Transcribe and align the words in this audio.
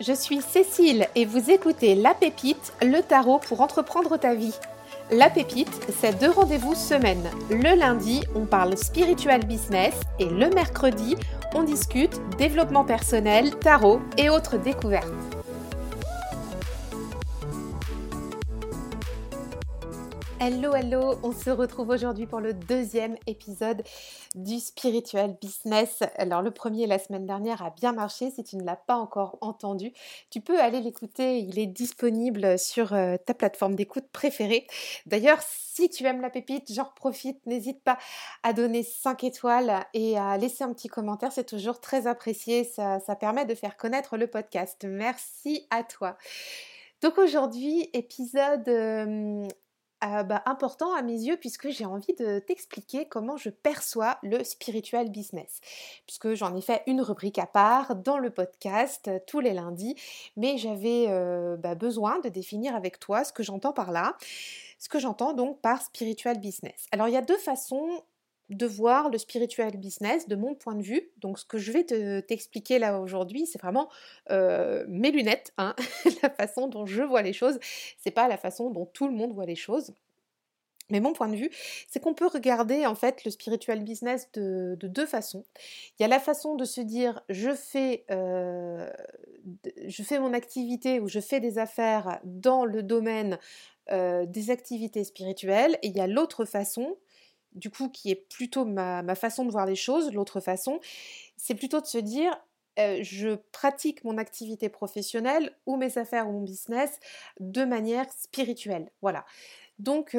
je 0.00 0.12
suis 0.12 0.40
Cécile 0.40 1.08
et 1.14 1.24
vous 1.24 1.50
écoutez 1.50 1.94
La 1.94 2.14
Pépite, 2.14 2.72
le 2.82 3.00
tarot 3.00 3.40
pour 3.40 3.60
entreprendre 3.60 4.16
ta 4.16 4.34
vie. 4.34 4.54
La 5.10 5.30
Pépite, 5.30 5.86
c'est 6.00 6.18
deux 6.20 6.30
rendez-vous 6.30 6.74
semaine. 6.74 7.28
Le 7.50 7.76
lundi, 7.76 8.22
on 8.34 8.44
parle 8.44 8.76
spiritual 8.76 9.44
business 9.44 9.94
et 10.18 10.26
le 10.26 10.50
mercredi, 10.50 11.16
on 11.54 11.62
discute 11.62 12.20
développement 12.36 12.84
personnel, 12.84 13.56
tarot 13.56 14.00
et 14.16 14.28
autres 14.28 14.58
découvertes. 14.58 15.37
Hello, 20.40 20.72
hello, 20.72 21.18
on 21.24 21.32
se 21.32 21.50
retrouve 21.50 21.88
aujourd'hui 21.88 22.26
pour 22.28 22.38
le 22.38 22.54
deuxième 22.54 23.16
épisode 23.26 23.82
du 24.36 24.60
Spiritual 24.60 25.36
Business. 25.40 26.04
Alors 26.16 26.42
le 26.42 26.52
premier 26.52 26.86
la 26.86 27.00
semaine 27.00 27.26
dernière 27.26 27.60
a 27.64 27.70
bien 27.70 27.92
marché, 27.92 28.30
si 28.30 28.44
tu 28.44 28.56
ne 28.56 28.62
l'as 28.62 28.76
pas 28.76 28.94
encore 28.94 29.36
entendu, 29.40 29.92
tu 30.30 30.40
peux 30.40 30.60
aller 30.60 30.80
l'écouter, 30.80 31.40
il 31.40 31.58
est 31.58 31.66
disponible 31.66 32.56
sur 32.56 32.92
euh, 32.92 33.16
ta 33.16 33.34
plateforme 33.34 33.74
d'écoute 33.74 34.06
préférée. 34.12 34.68
D'ailleurs, 35.06 35.40
si 35.42 35.90
tu 35.90 36.04
aimes 36.04 36.20
la 36.20 36.30
pépite, 36.30 36.72
genre 36.72 36.94
profite, 36.94 37.44
n'hésite 37.46 37.82
pas 37.82 37.98
à 38.44 38.52
donner 38.52 38.84
5 38.84 39.24
étoiles 39.24 39.84
et 39.92 40.16
à 40.16 40.38
laisser 40.38 40.62
un 40.62 40.72
petit 40.72 40.88
commentaire, 40.88 41.32
c'est 41.32 41.48
toujours 41.48 41.80
très 41.80 42.06
apprécié, 42.06 42.62
ça, 42.62 43.00
ça 43.00 43.16
permet 43.16 43.44
de 43.44 43.56
faire 43.56 43.76
connaître 43.76 44.16
le 44.16 44.28
podcast. 44.28 44.86
Merci 44.88 45.66
à 45.70 45.82
toi. 45.82 46.16
Donc 47.02 47.18
aujourd'hui, 47.18 47.90
épisode 47.92 48.68
euh, 48.68 49.46
ah 50.00 50.22
bah, 50.22 50.42
important 50.46 50.92
à 50.94 51.02
mes 51.02 51.20
yeux 51.24 51.36
puisque 51.36 51.70
j'ai 51.70 51.84
envie 51.84 52.14
de 52.14 52.38
t'expliquer 52.38 53.06
comment 53.06 53.36
je 53.36 53.50
perçois 53.50 54.18
le 54.22 54.44
spiritual 54.44 55.10
business. 55.10 55.60
Puisque 56.06 56.34
j'en 56.34 56.54
ai 56.54 56.60
fait 56.60 56.82
une 56.86 57.00
rubrique 57.00 57.38
à 57.38 57.46
part 57.46 57.96
dans 57.96 58.18
le 58.18 58.30
podcast 58.30 59.08
euh, 59.08 59.18
tous 59.26 59.40
les 59.40 59.54
lundis, 59.54 59.96
mais 60.36 60.56
j'avais 60.56 61.06
euh, 61.08 61.56
bah, 61.56 61.74
besoin 61.74 62.20
de 62.20 62.28
définir 62.28 62.76
avec 62.76 63.00
toi 63.00 63.24
ce 63.24 63.32
que 63.32 63.42
j'entends 63.42 63.72
par 63.72 63.90
là, 63.90 64.16
ce 64.78 64.88
que 64.88 64.98
j'entends 64.98 65.32
donc 65.32 65.60
par 65.60 65.82
spiritual 65.82 66.38
business. 66.38 66.86
Alors 66.92 67.08
il 67.08 67.14
y 67.14 67.18
a 67.18 67.22
deux 67.22 67.38
façons 67.38 68.02
de 68.50 68.66
voir 68.66 69.10
le 69.10 69.18
spiritual 69.18 69.76
business 69.76 70.28
de 70.28 70.36
mon 70.36 70.54
point 70.54 70.74
de 70.74 70.82
vue. 70.82 71.10
Donc 71.18 71.38
ce 71.38 71.44
que 71.44 71.58
je 71.58 71.72
vais 71.72 71.84
t'expliquer 72.22 72.78
là 72.78 73.00
aujourd'hui, 73.00 73.46
c'est 73.46 73.60
vraiment 73.60 73.88
euh, 74.30 74.84
mes 74.88 75.10
lunettes, 75.10 75.52
hein, 75.58 75.74
la 76.22 76.30
façon 76.30 76.68
dont 76.68 76.86
je 76.86 77.02
vois 77.02 77.22
les 77.22 77.32
choses. 77.32 77.58
C'est 77.98 78.10
pas 78.10 78.28
la 78.28 78.38
façon 78.38 78.70
dont 78.70 78.86
tout 78.86 79.06
le 79.06 79.14
monde 79.14 79.32
voit 79.32 79.46
les 79.46 79.56
choses. 79.56 79.92
Mais 80.90 81.00
mon 81.00 81.12
point 81.12 81.28
de 81.28 81.36
vue, 81.36 81.50
c'est 81.86 82.00
qu'on 82.00 82.14
peut 82.14 82.26
regarder 82.26 82.86
en 82.86 82.94
fait 82.94 83.24
le 83.24 83.30
spiritual 83.30 83.80
business 83.80 84.30
de, 84.32 84.76
deux 84.82 85.04
façons. 85.04 85.44
Il 85.98 86.02
y 86.02 86.04
a 86.04 86.08
la 86.08 86.18
façon 86.18 86.54
de 86.54 86.64
se 86.64 86.80
dire 86.80 87.22
je 87.28 87.54
fais, 87.54 88.04
euh, 88.10 88.90
mon 90.12 90.32
activité 90.32 91.00
ou 91.00 91.08
je 91.08 91.20
fais 91.20 91.40
des 91.40 91.58
affaires 91.58 92.20
dans 92.24 92.64
le 92.64 92.82
domaine 92.82 93.38
euh, 93.90 94.24
des 94.24 94.50
activités 94.50 95.04
spirituelles. 95.04 95.78
Et 95.82 95.88
il 95.88 95.96
y 95.96 96.00
a 96.00 96.06
l'autre 96.06 96.46
façon 96.46 96.96
du 97.52 97.70
coup, 97.70 97.88
qui 97.88 98.10
est 98.10 98.28
plutôt 98.28 98.64
ma, 98.64 99.14
façon 99.14 99.44
de 99.44 99.50
voir 99.50 99.66
les 99.66 99.76
choses, 99.76 100.12
l'autre 100.12 100.40
façon, 100.40 100.80
c'est 101.36 101.54
plutôt 101.54 101.80
de 101.80 101.86
se 101.86 101.98
dire, 101.98 102.36
euh, 102.78 102.98
je 103.02 103.36
pratique 103.52 104.04
mon 104.04 104.18
activité 104.18 104.68
professionnelle 104.68 105.56
ou 105.66 105.76
mes 105.76 105.98
affaires 105.98 106.28
ou 106.28 106.32
mon 106.32 106.42
business 106.42 106.98
de 107.40 107.64
manière 107.64 108.10
spirituelle. 108.12 108.90
Voilà. 109.02 109.24
Donc, 109.78 110.16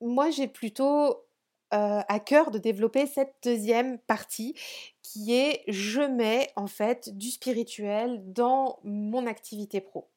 moi, 0.00 0.30
j'ai 0.30 0.48
plutôt 0.48 1.28
euh, 1.74 2.00
à 2.08 2.18
cœur 2.18 2.50
de 2.50 2.56
développer 2.56 3.06
cette 3.06 3.34
deuxième 3.42 3.98
partie 3.98 4.54
qui 5.02 5.34
est 5.34 5.64
je 5.68 6.00
mets 6.00 6.50
en 6.56 6.66
fait 6.66 7.14
du 7.18 7.30
spirituel 7.30 8.22
dans 8.32 8.78
mon 8.84 9.26
activité 9.26 9.82
pro. 9.82 10.08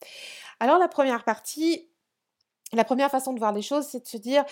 Alors 0.61 0.77
la 0.77 0.87
première 0.87 1.25
partie, 1.25 1.89
la 2.71 2.85
première 2.85 3.11
façon 3.11 3.33
de 3.33 3.39
voir 3.39 3.51
les 3.51 3.61
choses, 3.61 3.85
c'est 3.85 3.99
de 3.99 4.07
se 4.07 4.15
dire 4.15 4.45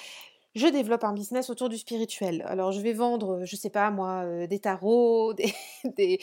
je 0.60 0.68
développe 0.68 1.04
un 1.04 1.14
business 1.14 1.50
autour 1.50 1.70
du 1.70 1.78
spirituel. 1.78 2.44
Alors 2.48 2.72
je 2.72 2.82
vais 2.82 2.94
vendre, 2.94 3.46
je 3.46 3.56
sais 3.56 3.70
pas 3.70 3.90
moi, 3.92 4.24
euh, 4.26 4.48
des 4.48 4.60
tarots, 4.60 5.34
des, 5.98 6.20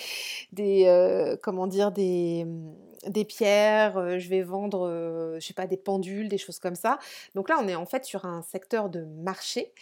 des, 0.53 0.85
euh, 0.87 1.37
comment 1.43 1.67
dire, 1.67 1.91
des, 1.91 2.45
mmh, 2.45 3.11
des 3.11 3.25
pierres, 3.25 3.97
euh, 3.97 4.19
je 4.19 4.29
vais 4.29 4.43
vendre, 4.43 5.37
je 5.41 5.47
sais 5.47 5.55
pas, 5.55 5.67
des 5.67 5.77
pendules, 5.77 6.29
des 6.29 6.39
choses 6.39 6.59
comme 6.59 6.75
ça. 6.75 6.99
Donc 7.35 7.49
là, 7.49 7.57
on 7.61 7.67
est 7.67 7.75
en 7.75 7.87
fait 7.87 8.05
sur 8.05 8.27
un 8.27 8.43
secteur 8.43 8.91
de 8.91 9.05
marché 9.05 9.73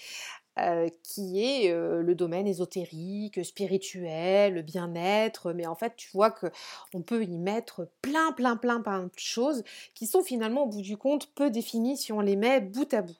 qui 1.02 1.42
est 1.42 1.72
le 1.72 2.14
domaine 2.14 2.46
ésotérique, 2.46 3.44
spirituel, 3.44 4.54
le 4.54 4.62
bien-être, 4.62 5.52
mais 5.52 5.66
en 5.66 5.74
fait 5.74 5.94
tu 5.96 6.08
vois 6.12 6.30
que 6.30 6.46
on 6.94 7.02
peut 7.02 7.24
y 7.24 7.38
mettre 7.38 7.88
plein 8.02 8.32
plein 8.32 8.56
plein 8.56 8.80
plein 8.80 9.04
de 9.04 9.10
choses 9.16 9.64
qui 9.94 10.06
sont 10.06 10.22
finalement 10.22 10.64
au 10.64 10.66
bout 10.66 10.82
du 10.82 10.96
compte 10.96 11.26
peu 11.34 11.50
définies 11.50 11.96
si 11.96 12.12
on 12.12 12.20
les 12.20 12.36
met 12.36 12.60
bout 12.60 12.92
à 12.94 13.02
bout. 13.02 13.16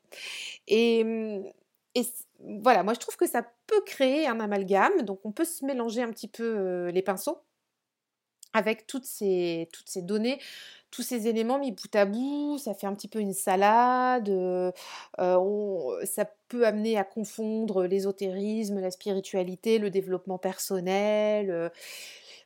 Et, 0.69 1.05
mmh, 1.05 1.45
et 1.97 2.07
voilà, 2.63 2.83
moi 2.83 2.95
je 2.95 3.01
trouve 3.01 3.17
que 3.17 3.27
ça 3.27 3.43
peut 3.67 3.81
créer 3.87 4.27
un 4.27 4.41
amalgame, 4.41 5.03
donc 5.03 5.21
on 5.25 5.33
peut 5.33 5.45
se 5.45 5.65
mélanger 5.65 6.03
un 6.03 6.11
petit 6.11 6.29
peu 6.29 6.89
les 6.91 7.03
pinceaux 7.03 7.39
avec 8.55 8.87
toutes 8.87 9.05
ces, 9.05 9.69
toutes 9.73 9.89
ces 9.89 10.01
données, 10.01 10.41
tous 10.91 11.03
ces 11.03 11.27
éléments 11.27 11.59
mis 11.59 11.73
bout 11.73 11.95
à 11.95 12.05
bout, 12.05 12.57
ça 12.59 12.73
fait 12.73 12.87
un 12.87 12.95
petit 12.95 13.09
peu 13.09 13.19
une 13.19 13.35
salade, 13.35 14.29
euh, 14.29 14.71
ça 16.05 16.25
peut 16.49 16.65
amener 16.65 16.97
à 16.97 17.05
confondre 17.05 17.85
l'ésotérisme, 17.85 18.81
la 18.81 18.93
spiritualité, 18.93 19.79
le 19.79 19.91
développement 19.91 20.39
personnel. 20.39 21.51
Euh. 21.51 21.69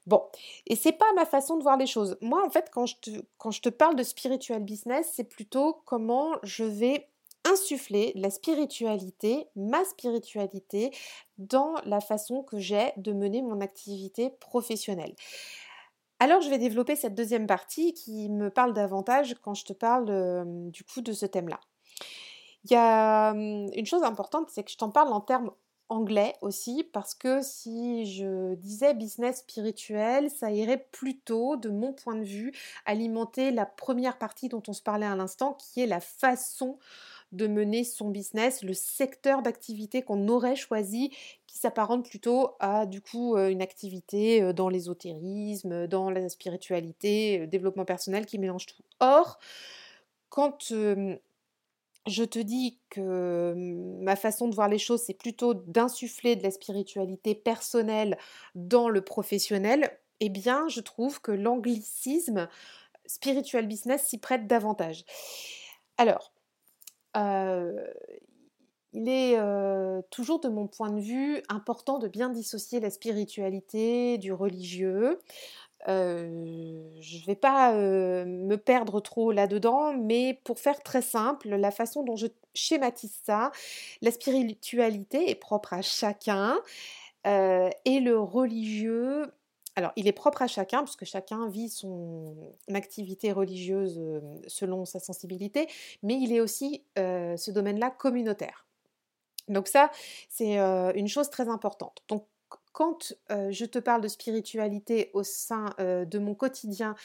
Bon, 0.07 0.23
et 0.67 0.77
c'est 0.77 0.93
pas 0.93 1.13
ma 1.15 1.27
façon 1.27 1.59
de 1.59 1.63
voir 1.63 1.77
les 1.77 1.87
choses. 1.87 2.17
Moi, 2.23 2.43
en 2.45 2.49
fait, 2.49 2.71
quand 2.73 2.87
je 2.87 2.97
te, 2.97 3.11
quand 3.37 3.51
je 3.51 3.61
te 3.61 3.69
parle 3.69 3.95
de 3.95 4.03
spiritual 4.03 4.63
business, 4.63 5.13
c'est 5.15 5.29
plutôt 5.29 5.83
comment 5.85 6.37
je 6.43 6.65
vais 6.65 7.07
insuffler 7.45 8.13
la 8.15 8.31
spiritualité, 8.31 9.47
ma 9.57 9.85
spiritualité, 9.85 10.91
dans 11.37 11.75
la 11.85 12.01
façon 12.01 12.43
que 12.43 12.59
j'ai 12.59 12.93
de 12.97 13.13
mener 13.13 13.43
mon 13.43 13.61
activité 13.61 14.31
professionnelle. 14.41 15.15
Alors 16.21 16.41
je 16.41 16.51
vais 16.51 16.59
développer 16.59 16.97
cette 16.97 17.15
deuxième 17.15 17.47
partie 17.47 17.95
qui 17.95 18.29
me 18.29 18.51
parle 18.51 18.75
davantage 18.75 19.37
quand 19.43 19.55
je 19.55 19.65
te 19.65 19.73
parle 19.73 20.07
du 20.71 20.83
coup 20.85 21.01
de 21.01 21.13
ce 21.13 21.27
thème-là. 21.27 21.61
Il 22.65 22.73
y 22.73 22.77
a 22.77 23.31
une 23.31 23.87
chose 23.87 24.03
importante, 24.03 24.51
c'est 24.51 24.65
que 24.65 24.71
je 24.71 24.77
t'en 24.77 24.91
parle 24.91 25.13
en 25.13 25.21
termes 25.21 25.53
anglais 25.89 26.35
aussi, 26.43 26.85
parce 26.93 27.15
que 27.15 27.41
si 27.41 28.05
je 28.05 28.55
disais 28.57 28.93
business 28.95 29.39
spirituel, 29.39 30.29
ça 30.31 30.51
irait 30.51 30.87
plutôt, 30.93 31.57
de 31.57 31.71
mon 31.71 31.93
point 31.95 32.17
de 32.17 32.25
vue, 32.25 32.53
alimenter 32.85 33.51
la 33.53 33.65
première 33.65 34.19
partie 34.19 34.49
dont 34.49 34.63
on 34.69 34.75
se 34.75 34.83
parlait 34.83 35.07
à 35.07 35.17
l'instant, 35.17 35.55
qui 35.55 35.81
est 35.81 35.87
la 35.87 36.01
façon 36.01 36.79
de 37.33 37.47
mener 37.47 37.85
son 37.85 38.09
business, 38.09 38.63
le 38.63 38.75
secteur 38.75 39.43
d'activité 39.43 40.03
qu'on 40.03 40.29
aurait 40.29 40.57
choisi, 40.57 41.11
qui 41.47 41.59
s'apparente 41.59 42.09
plutôt 42.09 42.53
à 42.61 42.87
du 42.87 43.01
coup 43.01 43.37
euh, 43.37 43.49
une 43.49 43.63
activité 43.63 44.43
euh, 44.43 44.53
dans 44.53 44.69
l'ésotérisme, 44.69 45.87
dans 45.87 46.11
la 46.11 46.29
spiritualité, 46.29 47.39
le 47.39 47.47
développement 47.47 47.85
personnel 47.85 48.27
qui 48.27 48.39
mélange 48.39 48.67
tout. 48.67 48.83
Or, 49.01 49.39
quand 50.29 50.73
je 52.07 52.25
te 52.25 52.39
dis 52.39 52.79
que 52.91 53.55
ma 54.03 54.17
façon 54.17 54.49
de 54.49 54.55
voir 54.55 54.69
les 54.69 54.79
choses, 54.79 55.03
c'est 55.03 55.15
plutôt 55.15 55.55
d'insuffler 55.55 56.37
de 56.37 56.43
la 56.43 56.51
spiritualité 56.51 57.35
personnelle 57.35 58.19
dans 58.55 58.89
le 58.89 59.03
professionnel, 59.03 59.91
eh 60.21 60.29
bien, 60.29 60.69
je 60.69 60.81
trouve 60.81 61.21
que 61.21 61.33
l'anglicisme 61.33 62.49
spiritual 63.07 63.67
business 63.67 64.05
s'y 64.05 64.19
prête 64.19 64.47
davantage. 64.47 65.05
Alors, 65.97 66.33
il 68.93 69.09
est 69.09 69.39
toujours 70.11 70.41
de 70.41 70.49
mon 70.49 70.67
point 70.67 70.91
de 70.91 71.01
vue 71.01 71.43
important 71.49 71.99
de 71.99 72.09
bien 72.09 72.31
dissocier 72.31 72.81
la 72.81 72.91
spiritualité 72.91 74.19
du 74.19 74.33
religieux. 74.33 75.19
je 75.87 76.25
ne 76.25 77.27
vais 77.27 77.37
pas 77.37 77.75
me 77.75 78.57
perdre 78.57 79.01
trop 79.01 79.33
là-dedans, 79.33 79.95
mais 79.95 80.41
pour 80.45 80.59
faire 80.59 80.83
très 80.83 81.03
simple, 81.03 81.49
la 81.49 81.71
façon 81.71 82.03
dont 82.03 82.17
je 82.17 82.27
schématise 82.55 83.21
ça, 83.25 83.53
la 84.03 84.11
spiritualité 84.11 85.31
est 85.31 85.35
propre 85.37 85.75
à 85.75 85.83
chacun 85.83 86.57
et 87.25 88.01
le 88.01 88.19
religieux 88.19 89.31
alors, 89.79 89.93
il 89.95 90.09
est 90.09 90.13
propre 90.13 90.43
à 90.43 90.49
chacun, 90.49 90.83
puisque 90.83 91.05
chacun 91.05 91.49
vit 91.49 91.69
son 91.69 92.35
activité 92.75 93.31
religieuse 93.31 94.03
selon 94.49 94.85
sa 94.85 94.99
sensibilité, 94.99 95.69
mais 96.03 96.15
il 96.15 96.33
est 96.33 96.41
aussi, 96.41 96.83
ce 96.97 97.51
domaine-là, 97.53 97.93
communautaire. 97.93 98.67
Donc 99.47 99.69
ça, 99.69 99.93
c'est 100.29 100.59
une 100.59 101.07
chose 101.07 101.31
très 101.31 101.49
importante. 101.49 102.03
Donc, 102.09 102.27
quand 102.73 103.15
je 103.29 103.65
te 103.67 103.79
parle 103.79 104.01
de 104.01 104.09
spiritualité 104.09 105.13
au 105.15 105.23
sein 105.23 105.67
de 105.79 106.19
mon 106.19 106.35
quotidien 106.35 106.97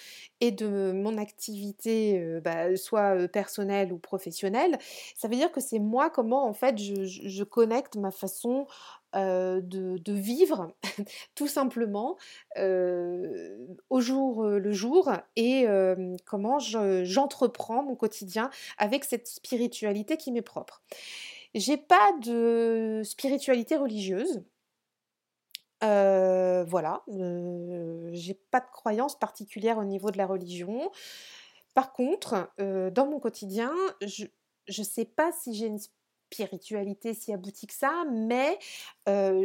et 0.41 0.49
de 0.49 0.91
mon 0.93 1.19
activité, 1.19 2.39
bah, 2.43 2.75
soit 2.75 3.27
personnelle 3.27 3.93
ou 3.93 3.99
professionnelle, 3.99 4.79
ça 5.15 5.27
veut 5.27 5.35
dire 5.35 5.51
que 5.51 5.61
c'est 5.61 5.77
moi 5.77 6.09
comment 6.09 6.47
en 6.47 6.53
fait 6.53 6.79
je 6.79 7.43
connecte 7.43 7.97
ma 7.97 8.09
façon 8.09 8.65
de, 9.13 10.13
vivre 10.13 10.73
tout 11.35 11.47
simplement 11.47 12.17
au 12.57 14.01
jour 14.01 14.45
le 14.45 14.71
jour 14.71 15.11
et 15.35 15.65
comment 16.25 16.59
j'entreprends 16.59 17.83
mon 17.83 17.95
quotidien 17.95 18.49
avec 18.77 19.03
cette 19.03 19.27
spiritualité 19.27 20.17
qui 20.17 20.31
m'est 20.31 20.41
propre. 20.41 20.81
J'ai 21.53 21.77
pas 21.77 22.11
de 22.21 23.01
spiritualité 23.03 23.75
religieuse. 23.75 24.43
voilà, 25.81 27.03
j'ai 28.11 28.33
pas 28.51 28.59
de 28.59 28.71
croyance 28.71 29.17
particulière 29.17 29.77
au 29.77 29.83
niveau 29.83 30.11
de 30.11 30.17
la 30.17 30.25
religion. 30.25 30.91
Par 31.73 31.93
contre, 31.93 32.51
dans 32.57 33.07
mon 33.07 33.19
quotidien, 33.19 33.71
je 34.01 34.25
ne 34.67 34.83
sais 34.83 35.05
pas 35.05 35.31
si 35.31 35.53
j'ai 35.53 35.67
une 35.67 35.79
si 37.13 37.33
aboutie 37.33 37.67
que 37.67 37.73
ça, 37.73 38.03
mais 38.11 38.57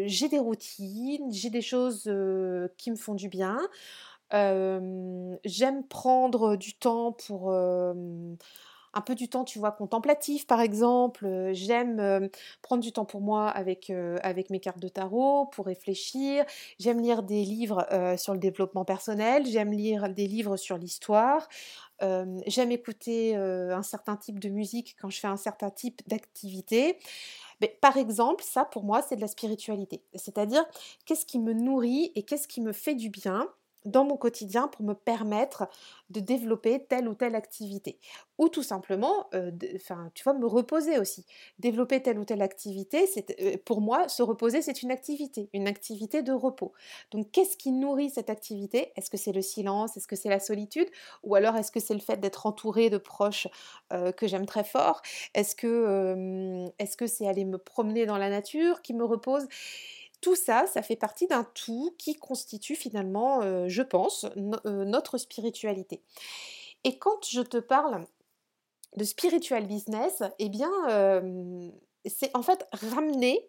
j'ai 0.06 0.28
des 0.28 0.38
routines, 0.38 1.32
j'ai 1.32 1.50
des 1.50 1.62
choses 1.62 2.10
qui 2.76 2.90
me 2.90 2.96
font 2.96 3.14
du 3.14 3.28
bien. 3.28 3.58
J'aime 4.32 5.86
prendre 5.88 6.56
du 6.56 6.74
temps 6.74 7.12
pour 7.12 7.52
un 8.94 9.00
peu 9.00 9.14
du 9.14 9.28
temps, 9.28 9.44
tu 9.44 9.58
vois, 9.58 9.72
contemplatif 9.72 10.46
par 10.46 10.60
exemple. 10.60 11.50
J'aime 11.52 12.28
prendre 12.62 12.82
du 12.82 12.92
temps 12.92 13.04
pour 13.04 13.20
moi 13.20 13.48
avec, 13.48 13.90
mes 14.50 14.60
cartes 14.60 14.78
de 14.80 14.88
tarot 14.88 15.46
pour 15.46 15.66
réfléchir. 15.66 16.44
J'aime 16.78 17.00
lire 17.00 17.22
des 17.22 17.44
livres 17.44 17.86
sur 18.18 18.32
le 18.32 18.38
développement 18.38 18.84
personnel. 18.84 19.46
J'aime 19.46 19.72
lire 19.72 20.08
des 20.10 20.26
livres 20.26 20.56
sur 20.56 20.78
l'histoire. 20.78 21.48
J'aime 22.00 22.72
écouter 22.72 23.36
un 23.36 23.82
certain 23.82 24.16
type 24.16 24.38
de 24.38 24.48
musique 24.48 24.96
quand 25.00 25.10
je 25.10 25.20
fais 25.20 25.28
un 25.28 25.36
certain 25.36 25.70
type 25.70 26.00
d'activité. 26.08 26.98
Mais 27.60 27.78
par 27.80 27.96
exemple, 27.96 28.44
ça 28.44 28.64
pour 28.64 28.84
moi, 28.84 29.02
c'est 29.02 29.16
de 29.16 29.20
la 29.20 29.28
spiritualité. 29.28 30.02
C'est-à-dire, 30.14 30.64
qu'est-ce 31.06 31.26
qui 31.26 31.38
me 31.38 31.52
nourrit 31.52 32.12
et 32.14 32.22
qu'est-ce 32.24 32.48
qui 32.48 32.60
me 32.60 32.72
fait 32.72 32.94
du 32.94 33.10
bien? 33.10 33.48
Dans 33.84 34.04
mon 34.04 34.16
quotidien 34.16 34.68
pour 34.68 34.84
me 34.84 34.94
permettre 34.94 35.68
de 36.10 36.20
développer 36.20 36.84
telle 36.86 37.08
ou 37.08 37.14
telle 37.14 37.34
activité. 37.34 37.98
Ou 38.38 38.48
tout 38.48 38.62
simplement, 38.62 39.26
euh, 39.34 39.50
tu 40.14 40.22
vois, 40.24 40.34
me 40.34 40.46
reposer 40.46 40.98
aussi. 40.98 41.26
Développer 41.58 42.02
telle 42.02 42.18
ou 42.18 42.24
telle 42.24 42.42
activité, 42.42 43.06
euh, 43.40 43.56
pour 43.64 43.80
moi, 43.80 44.08
se 44.08 44.22
reposer, 44.22 44.62
c'est 44.62 44.82
une 44.82 44.90
activité, 44.90 45.48
une 45.52 45.66
activité 45.68 46.22
de 46.22 46.32
repos. 46.32 46.72
Donc, 47.10 47.30
qu'est-ce 47.32 47.56
qui 47.56 47.72
nourrit 47.72 48.10
cette 48.10 48.30
activité? 48.30 48.92
Est-ce 48.96 49.10
que 49.10 49.16
c'est 49.16 49.32
le 49.32 49.42
silence? 49.42 49.96
Est-ce 49.96 50.06
que 50.06 50.16
c'est 50.16 50.28
la 50.28 50.40
solitude? 50.40 50.88
Ou 51.24 51.34
alors, 51.34 51.56
est-ce 51.56 51.72
que 51.72 51.80
c'est 51.80 51.94
le 51.94 52.00
fait 52.00 52.18
d'être 52.18 52.46
entouré 52.46 52.90
de 52.90 52.98
proches 52.98 53.48
euh, 53.92 54.12
que 54.12 54.26
j'aime 54.26 54.46
très 54.46 54.64
fort? 54.64 55.02
Est-ce 55.34 55.54
que, 55.56 56.68
est-ce 56.78 56.96
que 56.96 57.06
c'est 57.06 57.26
aller 57.26 57.44
me 57.44 57.58
promener 57.58 58.06
dans 58.06 58.18
la 58.18 58.30
nature 58.30 58.82
qui 58.82 58.94
me 58.94 59.04
repose? 59.04 59.46
Tout 60.20 60.36
ça, 60.36 60.66
ça 60.66 60.82
fait 60.82 60.96
partie 60.96 61.26
d'un 61.26 61.44
tout 61.44 61.94
qui 61.98 62.14
constitue 62.16 62.74
finalement, 62.74 63.42
euh, 63.42 63.66
je 63.68 63.82
pense, 63.82 64.26
euh, 64.66 64.84
notre 64.84 65.18
spiritualité. 65.18 66.02
Et 66.84 66.98
quand 66.98 67.26
je 67.28 67.42
te 67.42 67.58
parle 67.58 68.06
de 68.96 69.04
spiritual 69.04 69.66
business, 69.66 70.22
eh 70.38 70.48
bien, 70.48 70.70
euh, 70.88 71.70
c'est 72.06 72.34
en 72.34 72.42
fait 72.42 72.66
ramener, 72.72 73.48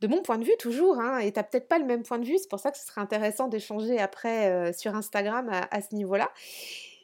de 0.00 0.06
mon 0.06 0.22
point 0.22 0.38
de 0.38 0.44
vue 0.44 0.56
toujours, 0.58 0.98
hein, 0.98 1.18
et 1.18 1.30
tu 1.30 1.38
n'as 1.38 1.42
peut-être 1.42 1.68
pas 1.68 1.78
le 1.78 1.84
même 1.84 2.02
point 2.02 2.18
de 2.18 2.24
vue, 2.24 2.38
c'est 2.38 2.48
pour 2.48 2.58
ça 2.58 2.70
que 2.70 2.78
ce 2.78 2.86
serait 2.86 3.02
intéressant 3.02 3.48
d'échanger 3.48 3.98
après 3.98 4.72
sur 4.72 4.94
Instagram 4.94 5.50
à 5.50 5.82
ce 5.82 5.94
niveau-là, 5.94 6.30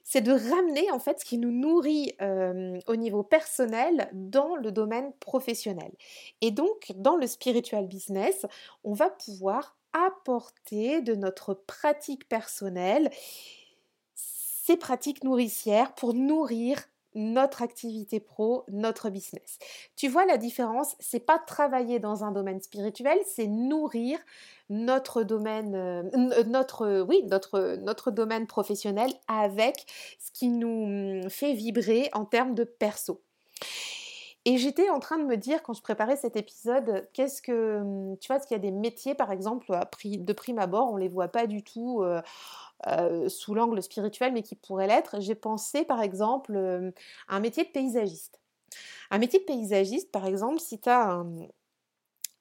c'est 0.08 0.20
de 0.20 0.32
ramener 0.32 0.88
en 0.92 1.00
fait 1.00 1.18
ce 1.18 1.24
qui 1.24 1.36
nous 1.36 1.50
nourrit 1.50 2.16
au 2.86 2.96
niveau 2.96 3.24
personnel 3.24 4.08
dans 4.12 4.54
le 4.54 4.70
domaine 4.70 5.12
professionnel. 5.18 5.92
Et 6.40 6.52
donc, 6.52 6.92
dans 6.94 7.16
le 7.16 7.26
spiritual 7.26 7.88
business, 7.88 8.46
on 8.84 8.94
va 8.94 9.10
pouvoir 9.10 9.76
apporter 9.92 11.00
de 11.00 11.16
notre 11.16 11.54
pratique 11.54 12.28
personnelle 12.28 13.10
ces 14.14 14.76
pratiques 14.76 15.24
nourricières 15.24 15.92
pour 15.94 16.14
nourrir 16.14 16.78
notre 17.16 17.62
activité 17.62 18.20
pro, 18.20 18.64
notre 18.68 19.10
business. 19.10 19.58
Tu 19.96 20.06
vois 20.06 20.26
la 20.26 20.36
différence, 20.36 20.94
c'est 21.00 21.20
pas 21.20 21.38
travailler 21.38 21.98
dans 21.98 22.22
un 22.22 22.30
domaine 22.30 22.60
spirituel, 22.60 23.18
c'est 23.26 23.46
nourrir 23.46 24.18
notre 24.68 25.22
domaine, 25.22 25.74
euh, 25.74 26.02
euh, 26.14 26.44
notre, 26.44 27.00
oui, 27.02 27.22
notre, 27.24 27.76
notre 27.76 28.10
domaine 28.10 28.46
professionnel 28.46 29.10
avec 29.28 29.86
ce 30.18 30.30
qui 30.30 30.48
nous 30.48 31.22
hum, 31.22 31.30
fait 31.30 31.54
vibrer 31.54 32.10
en 32.12 32.24
termes 32.24 32.54
de 32.54 32.64
perso. 32.64 33.22
Et 34.48 34.58
j'étais 34.58 34.90
en 34.90 35.00
train 35.00 35.18
de 35.18 35.24
me 35.24 35.36
dire, 35.36 35.60
quand 35.64 35.72
je 35.72 35.82
préparais 35.82 36.16
cet 36.16 36.36
épisode, 36.36 37.08
qu'est-ce 37.12 37.42
que. 37.42 37.80
Hum, 37.80 38.16
tu 38.18 38.28
vois, 38.28 38.36
est-ce 38.36 38.46
qu'il 38.46 38.54
y 38.56 38.60
a 38.60 38.62
des 38.62 38.70
métiers, 38.70 39.14
par 39.14 39.32
exemple, 39.32 39.66
de 40.04 40.32
prime 40.32 40.58
abord, 40.58 40.92
on 40.92 40.96
les 40.96 41.08
voit 41.08 41.28
pas 41.28 41.46
du 41.46 41.64
tout 41.64 42.02
euh, 42.02 42.20
sous 43.28 43.54
l'angle 43.54 43.82
spirituel, 43.82 44.32
mais 44.32 44.42
qui 44.42 44.54
pourraient 44.54 44.86
l'être 44.86 45.20
J'ai 45.20 45.34
pensé, 45.34 45.84
par 45.84 46.02
exemple, 46.02 46.56
à 47.28 47.36
un 47.36 47.40
métier 47.40 47.64
de 47.64 47.70
paysagiste. 47.70 48.40
Un 49.10 49.18
métier 49.18 49.40
de 49.40 49.44
paysagiste, 49.44 50.10
par 50.10 50.26
exemple, 50.26 50.60
si 50.60 50.80
tu 50.80 50.88
as 50.88 51.10
un, 51.10 51.48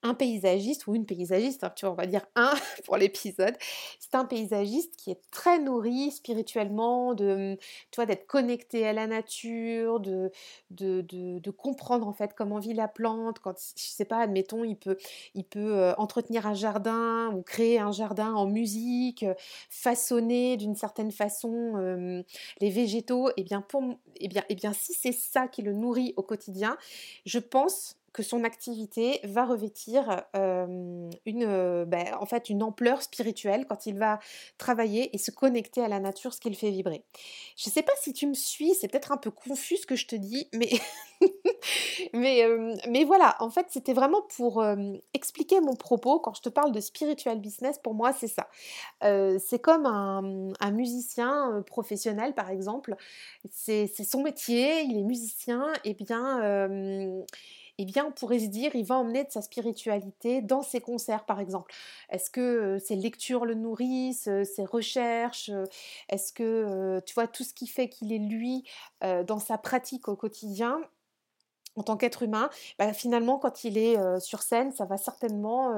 un 0.04 0.14
paysagiste 0.14 0.88
ou 0.88 0.96
une 0.96 1.06
paysagiste, 1.06 1.64
hein, 1.64 1.72
tu 1.76 1.86
vois, 1.86 1.94
on 1.94 1.98
va 1.98 2.06
dire 2.06 2.26
un 2.36 2.54
pour 2.86 2.98
l'épisode, 2.98 3.56
c'est 4.00 4.16
un 4.16 4.26
paysagiste 4.26 4.96
qui 4.98 5.12
est 5.12 5.20
très 5.32 5.60
nourri 5.60 6.12
spirituellement, 6.12 7.14
de, 7.14 7.58
tu 7.92 8.06
d'être 8.06 8.28
connecté 8.28 8.86
à 8.86 8.94
la 8.94 9.08
nature, 9.08 10.00
de, 10.00 10.32
de, 10.72 11.02
de, 11.02 11.52
comprendre 11.52 12.08
en 12.08 12.14
fait 12.14 12.34
comment 12.36 12.60
vit 12.60 12.74
la 12.74 12.88
plante. 12.88 13.40
Quand, 13.40 13.58
je 13.58 13.84
sais 13.84 14.06
pas, 14.06 14.20
admettons, 14.20 14.64
il 14.64 14.76
peut, 14.76 14.98
il 15.34 15.44
peut 15.44 15.76
euh, 15.76 15.94
entretenir 15.98 16.46
un 16.46 16.54
jardin 16.54 17.32
ou 17.34 17.42
créer 17.42 17.80
un 17.80 17.92
jardin 17.92 18.34
en 18.34 18.46
musique, 18.46 19.24
euh, 19.24 19.34
façonner 19.70 20.58
d'une 20.58 20.76
certaine 20.76 21.12
façon 21.12 21.74
euh, 21.78 22.22
les 22.60 22.70
végétaux. 22.70 23.30
Et 23.30 23.34
eh 23.38 23.44
bien, 23.44 23.62
pour, 23.62 23.82
et 23.84 23.96
eh 24.20 24.28
bien, 24.28 24.42
et 24.44 24.54
eh 24.54 24.56
bien, 24.56 24.74
si 24.74 24.94
c'est 24.94 25.14
ça 25.14 25.48
qui 25.48 25.62
le 25.62 25.74
nourrit 25.74 26.14
au 26.18 26.24
quotidien, 26.24 26.78
je 27.26 27.40
pense 27.40 27.98
que 28.16 28.24
son 28.24 28.46
activité 28.46 29.20
va 29.26 29.44
revêtir 29.44 30.24
une, 30.34 31.84
ben, 31.86 32.16
en 32.18 32.26
fait, 32.26 32.50
une 32.50 32.64
ampleur 32.64 33.02
spirituelle 33.02 33.66
quand 33.68 33.88
il 33.88 33.98
va 33.98 34.20
travailler 34.58 35.14
et 35.14 35.18
se 35.18 35.32
connecter 35.32 35.84
à 35.84 35.90
la 35.90 36.00
nature, 36.00 36.34
ce 36.34 36.40
qui 36.40 36.50
le 36.50 36.56
fait 36.56 36.72
vibrer. 36.72 37.04
Je 37.58 37.70
ne 37.70 37.74
sais 37.74 37.84
pas 37.84 37.92
si 38.00 38.14
tu 38.14 38.26
me 38.26 38.34
suis, 38.34 38.74
c'est 38.74 38.88
peut-être 38.88 39.12
un 39.12 39.18
peu 39.18 39.32
confus 39.32 39.76
ce 39.76 39.86
que 39.86 39.98
je 39.98 40.08
te 40.08 40.16
dis, 40.16 40.48
mais, 40.54 40.70
mais, 42.14 42.48
mais 42.88 43.04
voilà, 43.04 43.36
en 43.42 43.50
fait, 43.50 43.66
c'était 43.70 43.92
vraiment 43.92 44.22
pour 44.38 44.66
expliquer 45.14 45.60
mon 45.60 45.76
propos. 45.76 46.22
Quand 46.22 46.36
je 46.36 46.42
te 46.42 46.50
parle 46.50 46.72
de 46.72 46.80
spiritual 46.80 47.42
business, 47.42 47.80
pour 47.80 47.96
moi, 47.96 48.14
c'est 48.14 48.30
ça. 48.30 48.48
c'est 49.02 49.60
comme 49.60 49.86
un, 49.86 50.72
musicien 50.72 51.66
professionnel, 51.68 52.34
par 52.34 52.50
exemple. 52.50 52.96
C'est 53.52 53.88
son 53.88 54.24
métier, 54.24 54.84
il 54.84 55.00
est 55.00 55.04
musicien, 55.04 55.68
et 55.84 55.94
bien 55.94 57.26
eh 57.78 57.86
bien, 57.86 58.06
on 58.06 58.12
pourrait 58.12 58.40
se 58.40 58.48
dire, 58.48 58.76
il 58.76 58.86
va 58.86 58.96
emmener 58.96 59.24
de 59.24 59.32
sa 59.32 59.42
spiritualité 59.42 60.42
dans 60.42 60.62
ses 60.62 60.82
concerts, 60.82 61.26
par 61.26 61.40
exemple. 61.40 61.74
Est-ce 62.10 62.30
que 62.30 62.78
ses 62.80 62.96
lectures 62.96 63.46
le 63.46 63.54
nourrissent, 63.56 64.30
ses 64.44 64.66
recherches 64.66 65.52
Est-ce 66.10 66.32
que, 66.34 67.02
tu 67.06 67.14
vois, 67.14 67.28
tout 67.28 67.44
ce 67.44 67.54
qui 67.54 67.68
fait 67.68 67.90
qu'il 67.90 68.14
est 68.14 68.20
lui 68.20 68.64
dans 69.02 69.40
sa 69.40 69.58
pratique 69.58 70.08
au 70.08 70.16
quotidien 70.16 70.80
en 71.78 71.84
tant 71.84 71.98
qu'être 71.98 72.24
humain, 72.24 72.50
bah, 72.80 72.94
finalement, 72.94 73.38
quand 73.38 73.66
il 73.66 73.78
est 73.78 73.98
sur 74.22 74.42
scène, 74.42 74.72
ça 74.72 74.86
va 74.86 74.96
certainement 74.96 75.74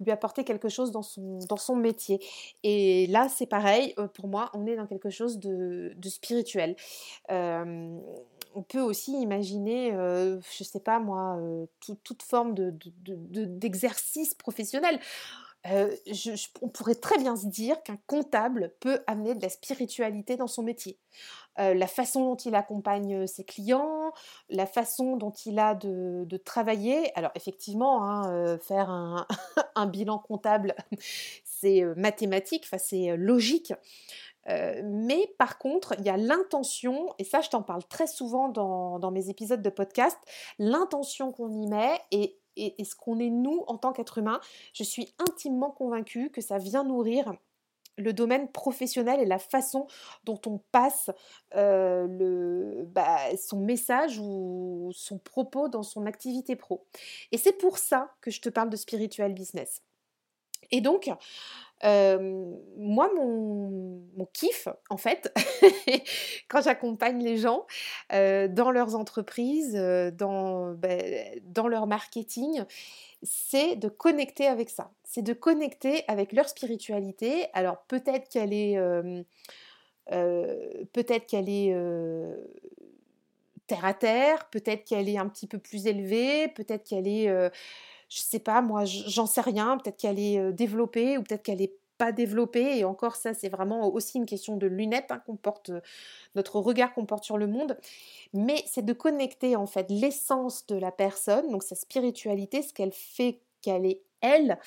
lui 0.00 0.10
apporter 0.10 0.42
quelque 0.44 0.70
chose 0.70 0.90
dans 0.90 1.02
son, 1.02 1.38
dans 1.48 1.58
son 1.58 1.76
métier. 1.76 2.18
Et 2.62 3.06
là, 3.08 3.28
c'est 3.28 3.46
pareil, 3.46 3.94
pour 4.14 4.26
moi, 4.26 4.50
on 4.54 4.66
est 4.66 4.76
dans 4.76 4.86
quelque 4.86 5.10
chose 5.10 5.38
de, 5.38 5.92
de 5.96 6.08
spirituel 6.08 6.76
on 8.54 8.62
peut 8.62 8.80
aussi 8.80 9.12
imaginer, 9.12 9.90
je 9.90 10.36
ne 10.36 10.64
sais 10.64 10.80
pas 10.80 10.98
moi, 10.98 11.38
toute 11.80 12.22
forme 12.22 12.54
d'exercice 12.54 14.30
de, 14.30 14.36
professionnel. 14.36 14.98
on 16.62 16.68
pourrait 16.68 16.94
très 16.94 17.18
bien 17.18 17.36
se 17.36 17.46
dire 17.46 17.82
qu'un 17.82 17.98
comptable 18.06 18.74
peut 18.80 19.00
amener 19.06 19.34
de 19.34 19.42
la 19.42 19.48
spiritualité 19.48 20.36
dans 20.36 20.46
son 20.46 20.62
métier. 20.62 20.98
la 21.56 21.86
façon 21.86 22.24
dont 22.24 22.36
il 22.36 22.54
accompagne 22.54 23.26
ses 23.26 23.44
clients, 23.44 24.12
la 24.48 24.66
façon 24.66 25.16
dont 25.16 25.32
il 25.32 25.58
a 25.58 25.74
de, 25.74 26.36
travailler. 26.44 27.16
Alors 27.16 27.32
effectivement, 27.34 28.04
hein, 28.04 28.58
faire 28.58 28.90
un, 28.90 29.26
un, 29.74 29.86
bilan 29.86 30.18
comptable, 30.18 30.74
c'est 31.44 31.82
mathématique, 31.96 32.66
c'est 32.78 33.16
logique. 33.16 33.72
Euh, 34.48 34.80
mais 34.84 35.32
par 35.38 35.58
contre, 35.58 35.94
il 35.98 36.04
y 36.04 36.10
a 36.10 36.16
l'intention, 36.16 37.14
et 37.18 37.24
ça 37.24 37.40
je 37.40 37.50
t'en 37.50 37.62
parle 37.62 37.84
très 37.84 38.06
souvent 38.06 38.48
dans, 38.48 39.10
mes 39.10 39.30
épisodes 39.30 39.62
de 39.62 39.70
podcast, 39.70 40.18
l'intention 40.58 41.32
qu'on 41.32 41.50
y 41.50 41.66
met 41.66 42.00
et, 42.10 42.38
ce 42.56 42.94
qu'on 42.94 43.18
est 43.18 43.30
nous 43.30 43.64
en 43.66 43.78
tant 43.78 43.92
qu'être 43.92 44.18
humain. 44.18 44.40
Je 44.72 44.84
suis 44.84 45.14
intimement 45.18 45.70
convaincue 45.70 46.30
que 46.30 46.40
ça 46.40 46.58
vient 46.58 46.84
nourrir 46.84 47.32
le 47.96 48.12
domaine 48.12 48.50
professionnel 48.50 49.20
et 49.20 49.24
la 49.24 49.38
façon 49.38 49.86
dont 50.24 50.40
on 50.46 50.58
passe 50.72 51.10
le, 51.52 52.84
bah, 52.86 53.18
son 53.36 53.60
message 53.60 54.18
ou 54.18 54.90
son 54.94 55.18
propos 55.18 55.68
dans 55.68 55.82
son 55.82 56.06
activité 56.06 56.56
pro. 56.56 56.86
Et 57.32 57.38
c'est 57.38 57.52
pour 57.52 57.78
ça 57.78 58.14
que 58.20 58.30
je 58.30 58.40
te 58.40 58.48
parle 58.48 58.70
de 58.70 58.76
spiritual 58.76 59.32
business. 59.32 59.82
Et 60.70 60.80
donc, 60.80 61.10
moi, 61.84 63.10
mon, 63.14 64.26
kiff, 64.32 64.68
en 64.90 64.96
fait, 64.96 65.32
quand 66.48 66.62
j'accompagne 66.62 67.22
les 67.22 67.36
gens 67.36 67.66
dans 68.10 68.70
leurs 68.70 68.94
entreprises, 68.94 69.74
dans, 69.74 70.72
ben, 70.72 71.40
dans 71.42 71.68
leur 71.68 71.86
marketing, 71.86 72.64
c'est 73.22 73.76
de 73.76 73.88
connecter 73.88 74.46
avec 74.46 74.70
ça. 74.70 74.90
C'est 75.04 75.22
de 75.22 75.32
connecter 75.32 76.04
avec 76.08 76.32
leur 76.32 76.48
spiritualité. 76.48 77.46
Alors 77.52 77.78
peut-être 77.88 78.28
qu'elle 78.28 78.52
est, 78.52 78.78
peut-être 80.06 81.26
qu'elle 81.26 81.48
est 81.48 81.74
terre 83.66 83.84
à 83.84 83.94
terre, 83.94 84.48
peut-être 84.50 84.84
qu'elle 84.84 85.08
est 85.08 85.18
un 85.18 85.28
petit 85.28 85.46
peu 85.46 85.58
plus 85.58 85.86
élevée, 85.86 86.48
peut-être 86.48 86.84
qu'elle 86.84 87.08
est 87.08 87.28
je 88.14 88.20
sais 88.20 88.38
pas, 88.38 88.62
moi, 88.62 88.84
j'en 88.84 89.26
sais 89.26 89.40
rien. 89.40 89.76
Peut-être 89.78 89.96
qu'elle 89.96 90.20
est 90.20 90.52
développée 90.52 91.18
ou 91.18 91.22
peut-être 91.22 91.42
qu'elle 91.42 91.60
est 91.60 91.74
pas 91.98 92.12
développée. 92.12 92.78
Et 92.78 92.84
encore, 92.84 93.16
ça, 93.16 93.34
c'est 93.34 93.48
vraiment 93.48 93.88
aussi 93.92 94.18
une 94.18 94.26
question 94.26 94.56
de 94.56 94.66
lunettes 94.66 95.10
hein, 95.10 95.20
qu'on 95.26 95.36
porte, 95.36 95.72
notre 96.34 96.60
regard 96.60 96.94
qu'on 96.94 97.06
porte 97.06 97.24
sur 97.24 97.38
le 97.38 97.46
monde. 97.46 97.76
Mais 98.32 98.62
c'est 98.66 98.84
de 98.84 98.92
connecter 98.92 99.56
en 99.56 99.66
fait 99.66 99.86
l'essence 99.90 100.66
de 100.66 100.76
la 100.76 100.92
personne, 100.92 101.50
donc 101.50 101.62
sa 101.62 101.74
spiritualité, 101.74 102.62
ce 102.62 102.72
qu'elle 102.72 102.92
fait, 102.92 103.40
qu'elle 103.62 103.86
est 103.86 104.02
elle, 104.20 104.58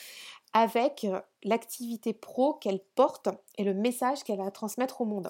avec 0.53 1.07
l'activité 1.43 2.13
pro 2.13 2.53
qu'elle 2.53 2.81
porte 2.95 3.29
et 3.57 3.63
le 3.63 3.73
message 3.73 4.23
qu'elle 4.23 4.41
a 4.41 4.45
à 4.45 4.51
transmettre 4.51 5.01
au 5.01 5.05
monde. 5.05 5.29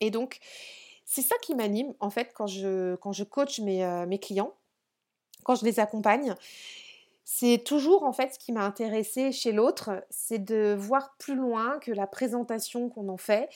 Et 0.00 0.10
donc, 0.10 0.38
c'est 1.04 1.22
ça 1.22 1.34
qui 1.42 1.54
m'anime 1.54 1.94
en 2.00 2.10
fait 2.10 2.32
quand 2.34 2.46
je, 2.46 2.96
quand 2.96 3.12
je 3.12 3.24
coach 3.24 3.60
mes, 3.60 3.84
mes 4.06 4.18
clients, 4.18 4.54
quand 5.44 5.54
je 5.54 5.64
les 5.64 5.80
accompagne 5.80 6.34
c'est 7.32 7.62
toujours 7.64 8.02
en 8.02 8.12
fait 8.12 8.34
ce 8.34 8.40
qui 8.40 8.50
m'a 8.50 8.64
intéressé 8.64 9.30
chez 9.30 9.52
l'autre, 9.52 10.04
c'est 10.10 10.40
de 10.40 10.74
voir 10.76 11.14
plus 11.16 11.36
loin 11.36 11.78
que 11.78 11.92
la 11.92 12.08
présentation 12.08 12.88
qu'on 12.88 13.08
en 13.08 13.16
fait. 13.16 13.48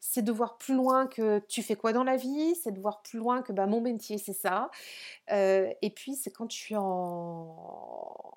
C'est 0.00 0.22
de 0.22 0.32
voir 0.32 0.56
plus 0.56 0.74
loin 0.74 1.06
que 1.06 1.38
tu 1.40 1.62
fais 1.62 1.76
quoi 1.76 1.92
dans 1.92 2.02
la 2.02 2.16
vie, 2.16 2.54
c'est 2.54 2.72
de 2.72 2.80
voir 2.80 3.02
plus 3.02 3.18
loin 3.18 3.42
que 3.42 3.52
bah, 3.52 3.66
mon 3.66 3.82
métier 3.82 4.16
c'est 4.16 4.32
ça. 4.32 4.70
Euh, 5.32 5.70
et 5.82 5.90
puis 5.90 6.14
c'est 6.14 6.30
quand 6.30 6.50
je 6.50 6.56
suis 6.56 6.76
en, 6.76 7.54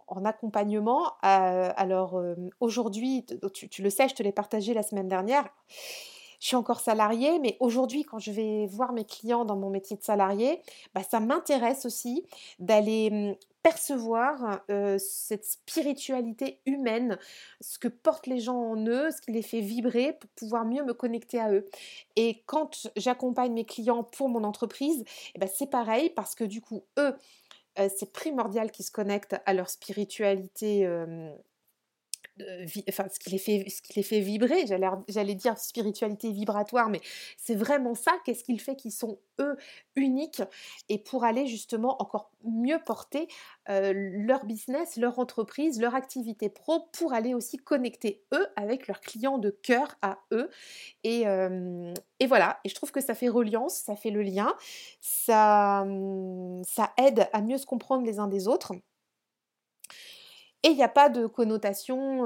en 0.08 0.26
accompagnement. 0.26 1.14
Euh, 1.24 1.72
alors 1.78 2.18
euh, 2.18 2.36
aujourd'hui, 2.60 3.26
tu, 3.54 3.70
tu, 3.70 3.84
le 3.84 3.90
sais, 3.90 4.10
je 4.10 4.16
te 4.16 4.22
l'ai 4.22 4.34
partagé 4.34 4.74
la 4.74 4.84
semaine 4.84 5.08
dernière 5.08 5.48
je 6.44 6.50
suis 6.50 6.58
encore 6.58 6.82
salariée, 6.82 7.40
mais 7.40 7.56
aujourd'hui, 7.62 8.04
quand 8.04 8.20
je 8.20 8.30
vais 8.30 8.68
voir 8.68 8.92
mes 8.92 9.06
clients 9.06 9.46
dans 9.46 9.56
mon 9.56 9.70
métier 9.70 9.96
de 9.96 10.04
salarié, 10.04 10.60
bah, 10.94 11.02
ça 11.02 11.22
m'intéresse 11.22 11.86
aussi 11.86 12.26
d'aller 12.60 13.10
mmh, 13.10 13.36
percevoir 13.62 14.60
cette 14.98 15.46
spiritualité 15.46 16.60
humaine, 16.66 17.18
ce 17.62 17.80
que 17.80 17.88
portent 17.88 18.28
les 18.28 18.42
gens 18.42 18.58
en 18.58 18.86
eux, 18.88 19.10
ce 19.10 19.22
qui 19.22 19.32
les 19.32 19.42
fait 19.42 19.62
vibrer 19.62 20.18
pour 20.20 20.30
pouvoir 20.32 20.66
mieux 20.66 20.84
me 20.84 20.94
connecter 20.94 21.40
à 21.40 21.50
eux. 21.50 21.70
Et 22.18 22.44
quand 22.46 22.90
j'accompagne 22.98 23.54
mes 23.54 23.64
clients 23.64 24.04
pour 24.04 24.28
mon 24.28 24.44
entreprise, 24.44 25.06
eh 25.36 25.40
ben 25.40 25.48
c'est 25.48 25.70
pareil 25.70 26.10
parce 26.10 26.36
que 26.36 26.44
du 26.44 26.60
coup, 26.60 26.84
eux, 27.00 27.16
c'est 27.78 28.12
primordial 28.12 28.70
qu'ils 28.70 28.84
se 28.84 28.92
connectent 28.92 29.38
à 29.46 29.54
leur 29.54 29.70
spiritualité 29.70 30.86
ce 32.38 33.20
qui 33.20 33.32
les 33.96 34.04
fait, 34.04 34.20
vibrer, 34.20 34.66
j'allais 35.08 35.36
dire 35.36 35.58
spiritualité 35.58 36.32
vibratoire, 36.32 36.90
mais 36.90 37.02
c'est 37.38 37.56
vraiment 37.56 37.96
ça, 37.96 38.12
qu'est-ce 38.26 38.44
qu'il 38.44 38.60
fait 38.60 38.76
qu'ils 38.76 38.92
sont 38.92 39.20
eux 39.40 39.58
uniques 39.96 40.42
et 40.90 41.00
pour 41.00 41.24
aller 41.24 41.48
justement 41.48 42.02
encore 42.02 42.32
mieux 42.44 42.80
porter 42.86 43.28
leur 43.68 44.46
business, 44.46 44.98
leur 44.98 45.20
entreprise, 45.20 45.80
leur 45.80 45.96
activité 45.96 46.50
pro, 46.50 46.88
pour 46.94 47.14
aller 47.14 47.34
aussi 47.34 47.58
connecter 47.58 48.24
eux 48.34 48.48
avec 48.56 48.88
leurs 48.88 49.00
clients 49.02 49.38
de 49.38 49.50
cœur 49.50 49.96
à 50.02 50.20
eux. 50.32 50.50
Et, 51.04 51.26
voilà, 52.28 52.60
et 52.64 52.70
je 52.70 52.76
trouve 52.76 52.92
que 52.92 53.02
ça 53.02 53.16
fait 53.16 53.30
reliance, 53.30 53.76
ça 53.76 53.96
fait 53.96 54.12
le 54.12 54.22
lien, 54.22 54.54
ça, 55.02 55.84
mmh, 55.86 56.64
ça 56.64 56.92
aide 56.98 57.28
à 57.34 57.42
mieux 57.42 57.58
se 57.58 57.66
comprendre 57.66 58.06
les 58.06 58.20
uns 58.20 58.28
des 58.28 58.48
autres. 58.48 58.74
Et 60.64 60.70
il 60.70 60.76
n'y 60.76 60.84
a 60.84 60.90
pas 60.90 61.10
de 61.10 61.28
connotation 61.28 62.26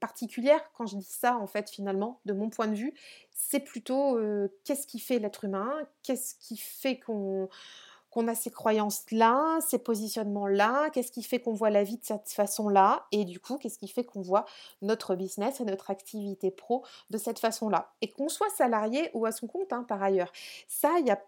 particulière 0.00 0.60
quand 0.72 0.86
je 0.86 0.96
dis 0.96 1.04
ça, 1.04 1.36
en 1.36 1.46
fait, 1.46 1.70
finalement, 1.70 2.20
de 2.24 2.32
mon 2.32 2.48
point 2.48 2.68
de 2.68 2.74
vue. 2.74 2.94
C'est 3.32 3.60
plutôt 3.60 4.18
qu'est-ce 4.64 4.86
qui 4.86 4.98
fait 4.98 5.18
l'être 5.18 5.44
humain, 5.44 5.70
qu'est-ce 6.02 6.34
qui 6.36 6.56
fait 6.56 6.98
qu'on 6.98 7.48
a 8.28 8.34
ces 8.34 8.50
croyances-là, 8.50 9.58
ces 9.60 9.78
positionnements-là, 9.78 10.88
qu'est-ce 10.88 11.12
qui 11.12 11.22
fait 11.22 11.38
qu'on 11.38 11.52
voit 11.52 11.68
la 11.68 11.84
vie 11.84 11.98
de 11.98 12.04
cette 12.04 12.30
façon-là, 12.30 13.06
et 13.12 13.26
du 13.26 13.40
coup, 13.40 13.58
qu'est-ce 13.58 13.78
qui 13.78 13.88
fait 13.88 14.04
qu'on 14.04 14.22
voit 14.22 14.46
notre 14.80 15.14
business 15.16 15.60
et 15.60 15.64
notre 15.64 15.90
activité 15.90 16.50
pro 16.50 16.82
de 17.10 17.18
cette 17.18 17.38
façon-là. 17.38 17.92
Et 18.00 18.08
qu'on 18.08 18.30
soit 18.30 18.48
salarié 18.56 19.10
ou 19.12 19.26
à 19.26 19.32
son 19.32 19.46
compte, 19.46 19.70
hein, 19.74 19.84
par 19.86 20.02
ailleurs. 20.02 20.32
Ça, 20.66 20.98
il 20.98 21.06
y 21.06 21.10
a 21.10 21.22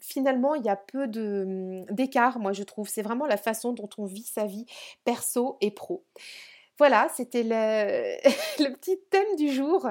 finalement, 0.00 0.54
il 0.54 0.64
y 0.64 0.68
a 0.68 0.76
peu 0.76 1.06
mmh, 1.06 1.86
d'écart, 1.90 2.38
moi 2.38 2.52
je 2.52 2.62
trouve. 2.62 2.88
C'est 2.88 3.02
vraiment 3.02 3.26
la 3.26 3.36
façon 3.36 3.72
dont 3.72 3.88
on 3.98 4.04
vit 4.04 4.24
sa 4.24 4.46
vie 4.46 4.66
perso 5.04 5.56
et 5.60 5.70
pro. 5.70 6.04
Voilà, 6.78 7.08
c'était 7.14 7.42
le, 7.42 8.72
petit 8.74 8.98
thème 9.10 9.36
du 9.36 9.52
jour 9.52 9.90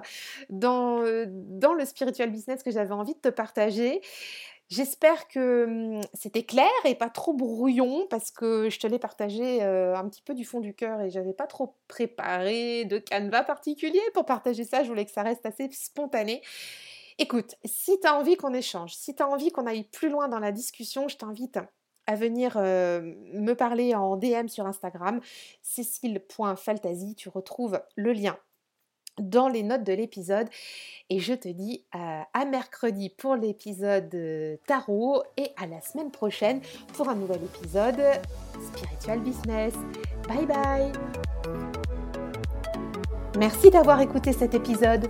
dans, 0.49 1.03
dans 1.27 1.73
le 1.73 1.85
spiritual 1.85 2.31
business 2.31 2.63
que 2.63 2.71
j'avais 2.71 2.93
envie 2.93 3.13
de 3.13 3.19
te 3.19 3.29
partager. 3.29 4.01
J'espère 4.69 5.27
que 5.27 5.65
mmh, 5.65 6.01
c'était 6.13 6.43
clair 6.43 6.69
et 6.85 6.95
pas 6.95 7.09
trop 7.09 7.33
brouillon 7.33 8.07
parce 8.09 8.31
que 8.31 8.69
je 8.69 8.79
te 8.79 8.87
l'ai 8.87 8.99
partagé 8.99 9.61
un 9.61 10.07
petit 10.09 10.21
peu 10.23 10.33
du 10.33 10.45
fond 10.45 10.59
du 10.59 10.73
cœur 10.73 11.01
et 11.01 11.11
j'avais 11.11 11.33
pas 11.33 11.47
trop 11.47 11.75
préparé 11.87 12.85
de 12.85 12.97
canevas 12.97 13.43
particulier 13.43 14.01
pour 14.13 14.25
partager 14.25 14.63
ça. 14.63 14.83
Je 14.83 14.89
voulais 14.89 15.05
que 15.05 15.11
ça 15.11 15.23
reste 15.23 15.45
assez 15.45 15.69
spontané. 15.71 16.41
Écoute, 17.21 17.55
si 17.65 17.99
tu 17.99 18.07
as 18.07 18.15
envie 18.15 18.37
qu'on 18.37 18.53
échange, 18.53 18.95
si 18.95 19.13
tu 19.13 19.21
as 19.21 19.27
envie 19.27 19.51
qu'on 19.51 19.67
aille 19.67 19.83
plus 19.83 20.09
loin 20.09 20.29
dans 20.29 20.39
la 20.39 20.53
discussion, 20.53 21.09
je 21.09 21.17
t'invite 21.17 21.59
à 22.07 22.15
venir 22.15 22.57
me 22.57 23.53
parler 23.53 23.93
en 23.93 24.15
DM 24.15 24.47
sur 24.47 24.65
Instagram, 24.65 25.19
cécile.faltasy, 25.61 27.15
tu 27.15 27.29
retrouves 27.29 27.81
le 27.95 28.13
lien 28.13 28.37
dans 29.19 29.49
les 29.49 29.63
notes 29.63 29.83
de 29.83 29.93
l'épisode. 29.93 30.47
Et 31.09 31.19
je 31.19 31.33
te 31.33 31.49
dis 31.49 31.85
à 31.91 32.45
mercredi 32.45 33.09
pour 33.09 33.35
l'épisode 33.35 34.15
tarot 34.65 35.21
et 35.37 35.49
à 35.57 35.67
la 35.67 35.81
semaine 35.81 36.11
prochaine 36.11 36.61
pour 36.93 37.09
un 37.09 37.15
nouvel 37.15 37.43
épisode 37.43 38.01
Spiritual 38.73 39.19
Business. 39.19 39.73
Bye 40.27 40.45
bye 40.45 40.91
Merci 43.37 43.69
d'avoir 43.69 44.01
écouté 44.01 44.33
cet 44.33 44.53
épisode. 44.53 45.09